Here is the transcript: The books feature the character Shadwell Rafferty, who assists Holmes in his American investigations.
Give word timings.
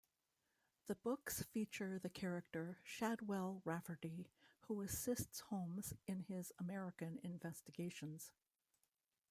The 0.87 0.95
books 0.95 1.43
feature 1.43 1.99
the 1.99 2.09
character 2.09 2.79
Shadwell 2.83 3.61
Rafferty, 3.63 4.31
who 4.61 4.81
assists 4.81 5.41
Holmes 5.41 5.93
in 6.07 6.21
his 6.21 6.51
American 6.59 7.19
investigations. 7.21 8.31